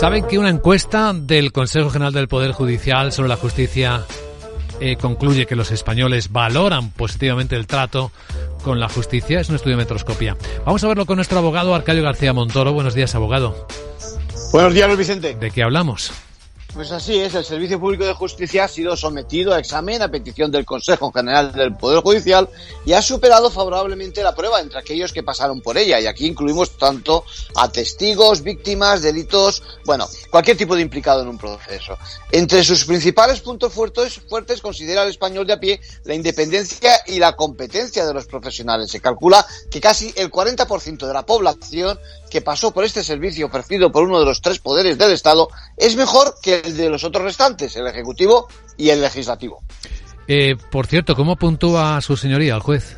¿Saben 0.00 0.24
que 0.26 0.38
una 0.38 0.48
encuesta 0.48 1.12
del 1.12 1.52
Consejo 1.52 1.90
General 1.90 2.14
del 2.14 2.26
Poder 2.26 2.52
Judicial 2.52 3.12
sobre 3.12 3.28
la 3.28 3.36
justicia 3.36 4.06
eh, 4.80 4.96
concluye 4.96 5.44
que 5.44 5.54
los 5.54 5.70
españoles 5.72 6.32
valoran 6.32 6.88
positivamente 6.88 7.54
el 7.54 7.66
trato 7.66 8.10
con 8.64 8.80
la 8.80 8.88
justicia? 8.88 9.40
Es 9.40 9.50
un 9.50 9.56
estudio 9.56 9.76
de 9.76 9.82
metroscopía. 9.82 10.38
Vamos 10.64 10.82
a 10.82 10.88
verlo 10.88 11.04
con 11.04 11.16
nuestro 11.16 11.36
abogado 11.36 11.74
Arcadio 11.74 12.02
García 12.02 12.32
Montoro. 12.32 12.72
Buenos 12.72 12.94
días, 12.94 13.14
abogado. 13.14 13.66
Buenos 14.52 14.72
días, 14.72 14.86
Luis 14.86 15.00
Vicente. 15.00 15.34
¿De 15.34 15.50
qué 15.50 15.62
hablamos? 15.62 16.10
Pues 16.72 16.92
así 16.92 17.18
es, 17.18 17.34
el 17.34 17.44
Servicio 17.44 17.80
Público 17.80 18.04
de 18.04 18.14
Justicia 18.14 18.64
ha 18.64 18.68
sido 18.68 18.96
sometido 18.96 19.52
a 19.52 19.58
examen 19.58 20.02
a 20.02 20.10
petición 20.10 20.52
del 20.52 20.64
Consejo 20.64 21.10
General 21.10 21.50
del 21.52 21.76
Poder 21.76 22.00
Judicial 22.00 22.48
y 22.86 22.92
ha 22.92 23.02
superado 23.02 23.50
favorablemente 23.50 24.22
la 24.22 24.36
prueba 24.36 24.60
entre 24.60 24.78
aquellos 24.78 25.12
que 25.12 25.24
pasaron 25.24 25.60
por 25.62 25.76
ella. 25.76 25.98
Y 25.98 26.06
aquí 26.06 26.26
incluimos 26.26 26.78
tanto 26.78 27.24
a 27.56 27.68
testigos, 27.68 28.42
víctimas, 28.42 29.02
delitos, 29.02 29.64
bueno, 29.84 30.08
cualquier 30.30 30.56
tipo 30.56 30.76
de 30.76 30.82
implicado 30.82 31.22
en 31.22 31.28
un 31.28 31.38
proceso. 31.38 31.98
Entre 32.30 32.62
sus 32.62 32.84
principales 32.84 33.40
puntos 33.40 33.72
fuertes, 33.72 34.20
fuertes 34.28 34.60
considera 34.60 35.02
el 35.02 35.10
español 35.10 35.48
de 35.48 35.54
a 35.54 35.60
pie 35.60 35.80
la 36.04 36.14
independencia 36.14 36.92
y 37.06 37.18
la 37.18 37.34
competencia 37.34 38.06
de 38.06 38.14
los 38.14 38.26
profesionales. 38.26 38.92
Se 38.92 39.00
calcula 39.00 39.44
que 39.70 39.80
casi 39.80 40.12
el 40.16 40.30
40% 40.30 41.04
de 41.04 41.12
la 41.12 41.26
población 41.26 41.98
que 42.30 42.40
pasó 42.40 42.70
por 42.70 42.84
este 42.84 43.02
servicio 43.02 43.46
ofrecido 43.46 43.90
por 43.90 44.04
uno 44.04 44.20
de 44.20 44.24
los 44.24 44.40
tres 44.40 44.60
poderes 44.60 44.96
del 44.96 45.10
Estado 45.10 45.48
es 45.76 45.96
mejor 45.96 46.36
que 46.40 46.59
el 46.64 46.76
de 46.76 46.90
los 46.90 47.04
otros 47.04 47.24
restantes, 47.24 47.76
el 47.76 47.86
Ejecutivo 47.86 48.48
y 48.76 48.90
el 48.90 49.00
Legislativo. 49.00 49.62
Eh, 50.26 50.56
por 50.70 50.86
cierto, 50.86 51.16
¿cómo 51.16 51.36
puntúa 51.36 52.00
su 52.00 52.16
señoría 52.16 52.54
al 52.54 52.60
juez? 52.60 52.96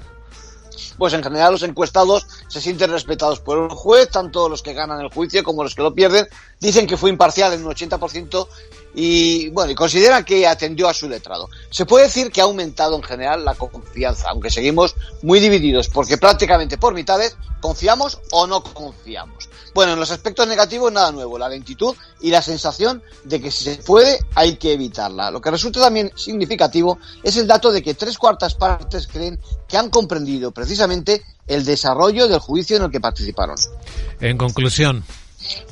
Pues 0.98 1.14
en 1.14 1.22
general 1.22 1.52
los 1.52 1.62
encuestados 1.62 2.26
se 2.52 2.60
sienten 2.60 2.90
respetados 2.90 3.40
por 3.40 3.56
el 3.56 3.70
juez, 3.70 4.10
tanto 4.10 4.46
los 4.46 4.60
que 4.60 4.74
ganan 4.74 5.00
el 5.00 5.08
juicio 5.08 5.42
como 5.42 5.62
los 5.62 5.74
que 5.74 5.80
lo 5.80 5.94
pierden. 5.94 6.28
Dicen 6.60 6.86
que 6.86 6.98
fue 6.98 7.08
imparcial 7.08 7.54
en 7.54 7.64
un 7.64 7.72
80% 7.72 8.46
y 8.94 9.48
bueno, 9.48 9.72
y 9.72 9.74
consideran 9.74 10.22
que 10.22 10.46
atendió 10.46 10.86
a 10.86 10.92
su 10.92 11.08
letrado. 11.08 11.48
Se 11.70 11.86
puede 11.86 12.04
decir 12.04 12.30
que 12.30 12.42
ha 12.42 12.44
aumentado 12.44 12.94
en 12.94 13.02
general 13.02 13.42
la 13.42 13.54
confianza, 13.54 14.28
aunque 14.28 14.50
seguimos 14.50 14.94
muy 15.22 15.40
divididos, 15.40 15.88
porque 15.88 16.18
prácticamente 16.18 16.76
por 16.76 16.92
mitades 16.92 17.38
confiamos 17.62 18.20
o 18.32 18.46
no 18.46 18.62
confiamos. 18.62 19.48
Bueno, 19.72 19.94
en 19.94 20.00
los 20.00 20.10
aspectos 20.10 20.46
negativos 20.46 20.92
nada 20.92 21.10
nuevo, 21.10 21.38
la 21.38 21.48
lentitud 21.48 21.96
y 22.20 22.30
la 22.30 22.42
sensación 22.42 23.02
de 23.24 23.40
que 23.40 23.50
si 23.50 23.64
se 23.64 23.76
puede 23.76 24.18
hay 24.34 24.56
que 24.56 24.74
evitarla. 24.74 25.30
Lo 25.30 25.40
que 25.40 25.50
resulta 25.50 25.80
también 25.80 26.12
significativo 26.14 26.98
es 27.22 27.38
el 27.38 27.46
dato 27.46 27.72
de 27.72 27.82
que 27.82 27.94
tres 27.94 28.18
cuartas 28.18 28.54
partes 28.54 29.06
creen 29.06 29.40
que 29.66 29.78
han 29.78 29.88
comprendido 29.88 30.50
precisamente 30.50 31.22
el 31.46 31.64
desarrollo 31.64 32.28
del 32.28 32.40
juicio 32.42 32.76
en 32.76 32.82
el 32.82 32.90
que 32.90 33.00
participaron. 33.00 33.56
En 34.20 34.36
conclusión. 34.36 35.04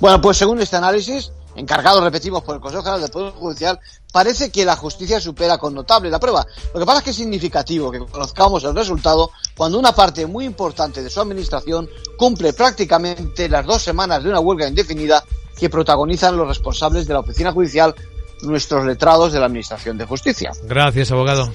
Bueno, 0.01 0.21
pues 0.21 0.39
según 0.39 0.61
este 0.61 0.77
análisis, 0.77 1.31
encargado, 1.55 2.01
repetimos, 2.01 2.43
por 2.43 2.55
el 2.57 2.61
Consejo 2.61 2.83
General 2.83 3.01
del 3.01 3.11
Poder 3.11 3.33
Judicial, 3.33 3.79
parece 4.13 4.51
que 4.51 4.65
la 4.65 4.77
justicia 4.77 5.21
supera 5.21 5.59
con 5.59 5.75
notable 5.75 6.11
la 6.11 6.19
prueba. 6.19 6.47
Lo 6.73 6.81
que 6.81 6.87
pasa 6.87 6.99
es 6.99 7.05
que 7.05 7.11
es 7.11 7.17
significativo 7.17 7.91
que 7.91 7.99
conozcamos 7.99 8.65
el 8.65 8.75
resultado 8.75 9.31
cuando 9.57 9.79
una 9.79 9.93
parte 9.93 10.27
muy 10.27 10.45
importante 10.45 11.03
de 11.03 11.11
su 11.11 11.21
administración 11.21 11.89
cumple 12.17 12.53
prácticamente 12.53 13.49
las 13.49 13.67
dos 13.67 13.83
semanas 13.83 14.23
de 14.23 14.31
una 14.31 14.41
huelga 14.41 14.69
indefinida 14.69 15.23
que 15.59 15.69
protagonizan 15.69 16.37
los 16.37 16.49
responsables 16.49 17.07
de 17.07 17.15
la 17.15 17.21
oficina 17.21 17.53
judicial, 17.53 17.95
nuestros 18.43 18.85
letrados 18.87 19.33
de 19.33 19.39
la 19.39 19.47
Administración 19.47 19.99
de 19.99 20.07
Justicia. 20.07 20.53
Gracias, 20.65 21.13
abogado. 21.13 21.53